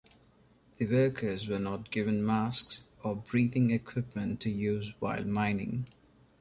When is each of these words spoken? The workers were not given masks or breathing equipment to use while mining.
The 0.79 0.87
workers 0.87 1.47
were 1.47 1.59
not 1.59 1.91
given 1.91 2.25
masks 2.25 2.85
or 3.03 3.17
breathing 3.17 3.69
equipment 3.69 4.39
to 4.41 4.49
use 4.49 4.95
while 4.99 5.23
mining. 5.27 5.85